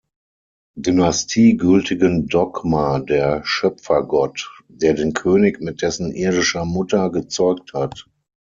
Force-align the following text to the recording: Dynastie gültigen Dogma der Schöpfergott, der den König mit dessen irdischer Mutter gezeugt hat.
Dynastie 0.79 1.57
gültigen 1.57 2.25
Dogma 2.27 2.99
der 3.01 3.41
Schöpfergott, 3.45 4.51
der 4.67 4.95
den 4.95 5.13
König 5.13 5.61
mit 5.61 5.83
dessen 5.83 6.11
irdischer 6.11 6.65
Mutter 6.65 7.11
gezeugt 7.11 7.73
hat. 7.75 8.07